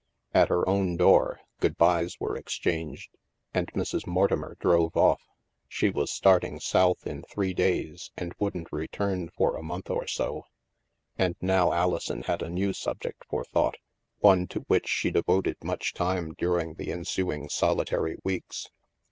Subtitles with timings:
[0.33, 3.11] At her own door, good byes were exchanged,
[3.53, 4.07] and Mrs.
[4.07, 5.21] Morti mer drove off.
[5.67, 10.45] She was starting South in three days and wouldn't return for a month or so.
[11.19, 13.77] And now Alison had a new subject for thought,
[14.21, 18.69] one to which she devoted much time during the ensuing solitary weeks.